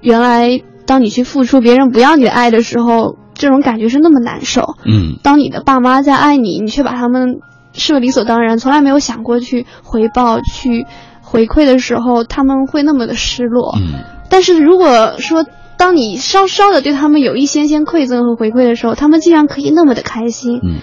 [0.00, 4.74] 原来当你去付出别人不要你的爱的时候，这种感觉是那么难受。
[4.84, 7.36] 嗯当你的爸妈在爱你，你却把他们
[7.72, 10.84] 视为理所当然，从来没有想过去回报、去
[11.20, 13.76] 回馈的时候，他们会那么的失落。
[13.78, 15.44] 嗯但是如果说，
[15.80, 20.60] 当你稍稍的对他们有一些些馈赠和回馈的时候，他们竟然可以那么的开心。
[20.62, 20.80] 嗯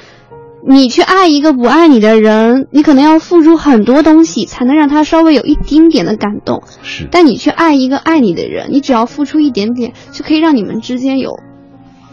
[0.69, 6.63] 你去爱一个不爱你的人，你可能要付出很多东西，才能让他稍微有一丁点的感动。
[6.83, 11.39] 是但你去爱一个爱你的人，你只要付出一点点，就可以让你们之间有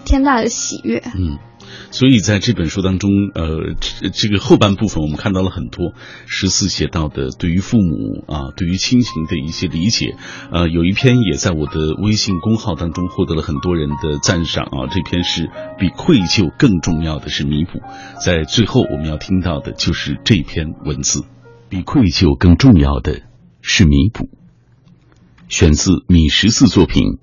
[0.04, 1.02] 天大的喜悦。
[1.18, 1.38] 嗯，
[1.90, 3.74] 所以在这本书当中，呃，
[4.12, 5.92] 这个后半部分我们看到了很多
[6.26, 10.16] 十四写到的对于父母啊，对于亲情的一些理解。
[10.50, 14.86] 呃，有一篇也在我的微信公号当中获得了很多人的赞赏啊。
[14.90, 15.48] 这篇是
[15.78, 17.80] 比愧疚更重要的是弥补。
[18.24, 21.24] 在最后我们要听到的就是这篇文字，
[21.68, 23.22] 比愧疚更重要的
[23.62, 24.28] 是弥补。
[25.48, 27.02] 选自米十四作品《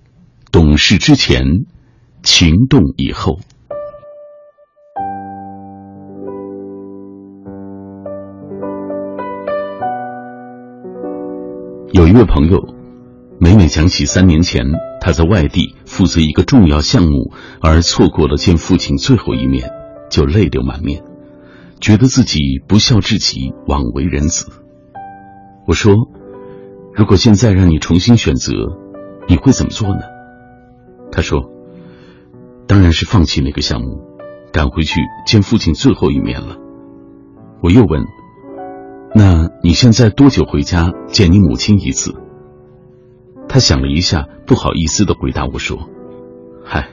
[0.52, 1.43] 懂事之前，
[2.24, 3.34] 情动以后》。
[12.12, 12.76] 一位朋友，
[13.39, 14.66] 每每讲起三年前
[14.99, 17.32] 他在外地负责一个重要项目
[17.62, 19.72] 而错过了见父亲最后一面，
[20.09, 21.05] 就泪流满面，
[21.80, 24.51] 觉得自己不孝至极，枉为人子。
[25.66, 25.95] 我说
[26.93, 28.51] ：“如果现在让你重新选择，
[29.30, 30.01] 你会怎么做呢？”
[31.14, 31.49] 他说
[32.68, 34.01] ：“当然是放弃那个项目，
[34.51, 36.57] 赶回去见父亲最后一面了。”
[37.64, 38.03] 我又问。
[39.14, 42.16] 那你现在多久回家见你母亲一次？
[43.49, 45.89] 他想了一下，不好意思的回答我说
[46.64, 46.88] ：“嗨，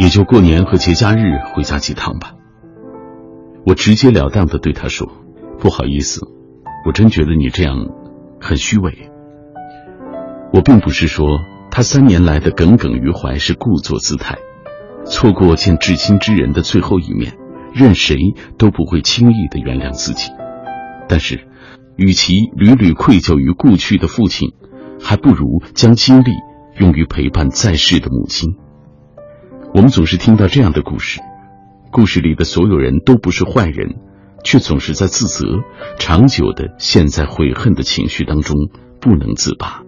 [0.00, 2.34] 也就过年和节假日回家几趟吧。”
[3.66, 5.10] 我直截了当的对他说
[5.58, 6.20] ：“不好意思，
[6.86, 7.88] 我真觉得你这样
[8.40, 9.10] 很虚伪。”
[10.54, 11.40] 我并不是说
[11.72, 14.38] 他三年来的耿耿于怀是故作姿态，
[15.04, 17.36] 错过见至亲之人的最后一面，
[17.74, 18.16] 任谁
[18.56, 20.30] 都不会轻易的原谅自己。
[21.08, 21.46] 但是，
[21.96, 24.54] 与其屡屡愧疚于故去的父亲，
[25.00, 26.32] 还不如将精力
[26.78, 28.56] 用于陪伴在世的母亲。
[29.72, 31.20] 我们总是听到这样的故事，
[31.92, 33.96] 故事里的所有人都不是坏人，
[34.42, 35.44] 却总是在自责，
[35.98, 38.56] 长久的陷在悔恨的情绪当中
[39.00, 39.82] 不能自拔。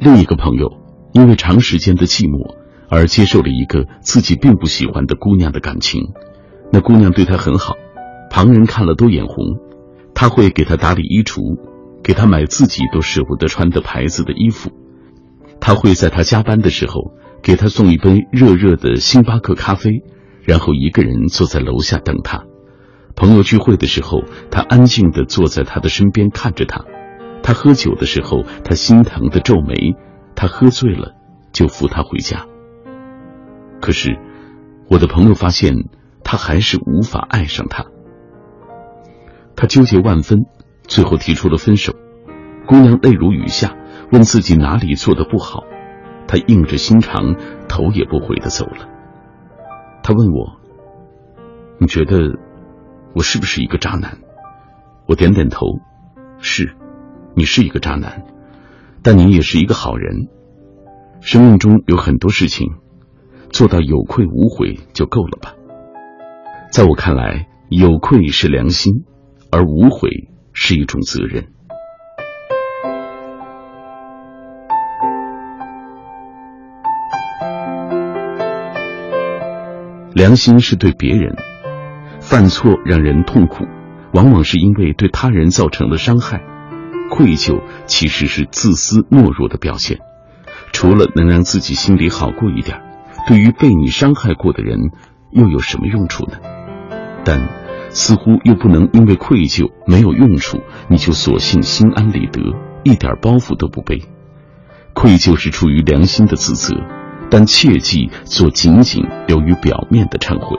[0.00, 0.70] 另一个朋友
[1.12, 2.63] 因为长时间的寂寞。
[2.88, 6.12] 而接受了一个自己并不喜欢的姑娘的感情，
[6.72, 7.74] 那姑娘对他很好，
[8.30, 9.58] 旁人看了都眼红。
[10.14, 11.58] 他会给她打理衣橱，
[12.02, 14.70] 给她买自己都舍不得穿的牌子的衣服。
[15.60, 17.12] 他会在她加班的时候
[17.42, 20.04] 给她送一杯热热的星巴克咖啡，
[20.44, 22.44] 然后一个人坐在楼下等她。
[23.16, 26.84] 朋友聚会的时候，他安静地坐在她的身边看着她。
[27.42, 29.94] 他喝酒的时候，他心疼的皱眉。
[30.36, 31.12] 他喝醉了，
[31.52, 32.46] 就扶她回家。
[33.84, 34.18] 可是，
[34.88, 35.74] 我的朋友发现
[36.22, 37.84] 他还是无法爱上她。
[39.56, 40.46] 他纠结万分，
[40.84, 41.92] 最后提出了分手。
[42.66, 43.76] 姑娘泪如雨下，
[44.10, 45.64] 问自己哪里做的不好。
[46.26, 47.36] 他硬着心肠，
[47.68, 48.88] 头也不回的走了。
[50.02, 50.58] 他问我
[51.76, 52.38] ：“你觉得
[53.14, 54.16] 我是不是一个渣男？”
[55.06, 55.66] 我点点头
[56.40, 56.74] ：“是，
[57.36, 58.24] 你是一个渣男，
[59.02, 60.28] 但你也是一个好人。
[61.20, 62.76] 生命中有很多事情。”
[63.54, 65.54] 做到有愧无悔就够了吧。
[66.72, 69.04] 在我看来，有愧是良心，
[69.52, 70.10] 而无悔
[70.52, 71.46] 是一种责任。
[80.14, 81.36] 良心是对别人
[82.18, 83.66] 犯错让人痛苦，
[84.12, 86.42] 往往是因为对他人造成了伤害。
[87.08, 90.00] 愧疚其实是自私懦弱的表现，
[90.72, 92.82] 除了能让自己心里好过一点，
[93.26, 94.90] 对于被你伤害过的人
[95.30, 96.36] 又有什么用处呢？
[97.24, 97.48] 但
[97.90, 102.40] 似乎又不能因为愧疚没有用处，你就索性心安理得，
[102.82, 104.02] 一点包袱都不背。
[104.92, 106.74] 愧疚是出于良心的自责，
[107.30, 110.58] 但切记做仅仅流于表面的忏悔。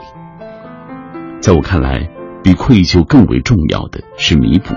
[1.40, 2.08] 在我看来，
[2.42, 4.74] 比愧疚更为重要的是弥补。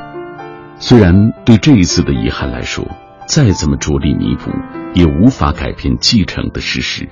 [0.77, 2.85] 虽然对这一次的遗憾来说，
[3.27, 4.51] 再怎么着力弥补，
[4.93, 7.09] 也无法改变继承的事实。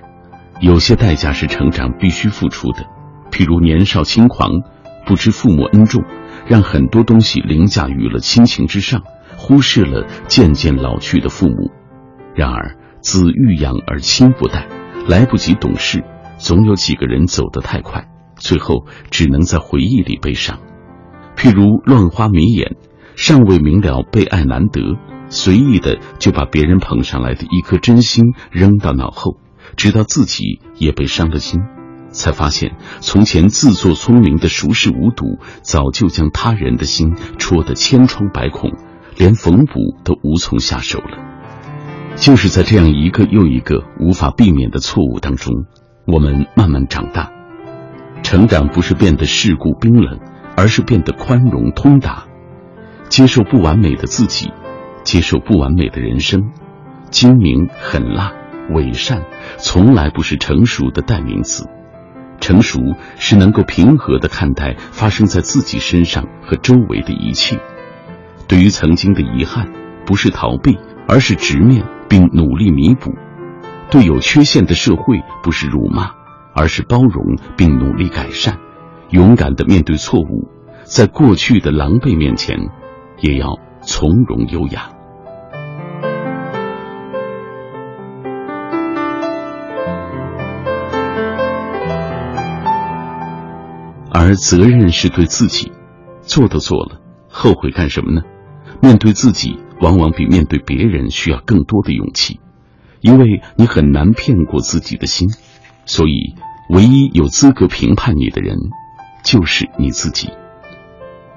[0.59, 2.85] 有些代价是成长必须付出的，
[3.31, 4.49] 譬如年少轻狂，
[5.05, 6.03] 不知父母恩重，
[6.47, 9.03] 让很多东西凌驾于了亲情之上，
[9.37, 11.71] 忽视了渐渐老去的父母。
[12.35, 14.67] 然而，子欲养而亲不待，
[15.07, 16.03] 来不及懂事，
[16.37, 20.59] 总有几个人走得太快，最后只能在回忆里悲伤。
[21.35, 22.75] 譬如乱花迷眼，
[23.15, 24.81] 尚未明了被爱难得，
[25.29, 29.37] 随意的就把别人捧上来的一颗真心扔到脑后，
[29.75, 31.61] 直到自己也被伤了心，
[32.09, 38.71] 才发现从前自作聪明的熟视无睹，早就将他人的心戳得千疮百孔，
[39.17, 41.17] 连缝补都无从下手了。
[42.15, 45.53] 就是在这样一个又一个无法避免的错误当中，
[46.07, 47.31] 我们慢慢长大。
[48.23, 50.19] 成长不是变得世故冰冷，
[50.55, 52.25] 而是变得宽容通达，
[53.07, 54.51] 接受不完美的自己，
[55.03, 56.51] 接受不完美的人生。
[57.11, 58.33] 精明、狠辣、
[58.71, 59.23] 伪善，
[59.57, 61.67] 从来不是成熟的代名词。
[62.39, 62.79] 成熟
[63.17, 67.59] 是能够平和的看待发生在自己身上和周围的一切。
[68.47, 69.71] 对于曾经的遗憾，
[70.05, 71.83] 不是逃避，而是直面。
[72.09, 73.13] 并努力弥补，
[73.91, 76.11] 对有缺陷的社会不是辱骂，
[76.55, 78.59] 而是包容并努力改善，
[79.09, 80.47] 勇敢的面对错误，
[80.85, 82.69] 在过去的狼狈面前，
[83.19, 84.89] 也要从容优雅。
[94.27, 95.71] 而责任是对自己，
[96.21, 96.99] 做都做了，
[97.29, 98.23] 后悔干什么呢？
[98.81, 99.57] 面对自己。
[99.79, 102.39] 往往比面对别人需要更多的勇气，
[102.99, 105.29] 因为你很难骗过自己的心，
[105.85, 106.33] 所以
[106.71, 108.57] 唯一有资格评判你的人，
[109.23, 110.31] 就是你自己。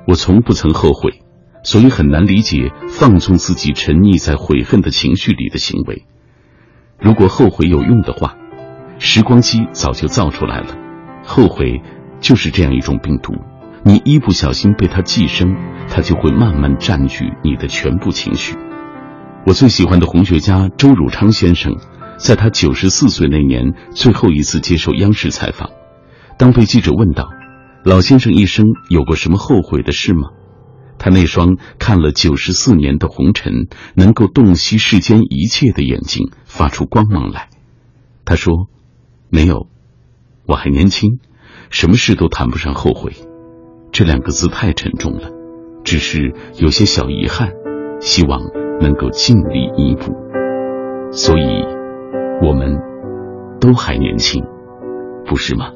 [0.07, 1.21] 我从不曾后悔，
[1.63, 6.07] 所以很难理解放纵自己沉溺在悔恨的情绪里的行为。
[6.99, 8.37] 如果后悔有用的话，
[8.99, 10.79] 时光机早就造出来了。
[11.27, 11.83] 后悔
[12.21, 13.35] 就是这样一种病毒。
[13.83, 15.57] 你一不小心被它寄生，
[15.89, 18.55] 它就会慢慢占据你的全部情绪。
[19.47, 21.77] 我最喜欢的红学家周汝昌先生，
[22.19, 25.71] 在他九十四岁那年最后一次接受央视采访，
[26.37, 27.31] 当被记者问到
[27.83, 30.29] ：“老先生一生有过什么后悔的事吗？”
[30.99, 37.49] 他那双看了九十四年的红尘，能够洞悉世间一切的眼睛发出光芒来。
[38.27, 38.69] 他说
[39.31, 39.69] ：“没有，
[40.45, 41.19] 我还年轻，
[41.71, 43.13] 什么事都谈不上后悔。”
[43.93, 45.31] 这两个字太沉重了，
[45.83, 47.53] 只是有些小遗憾，
[48.01, 48.41] 希望
[48.81, 50.15] 能够尽力弥补。
[51.11, 51.65] 所以，
[52.41, 52.81] 我们
[53.61, 54.45] 都还年轻，
[55.27, 55.73] 不是吗？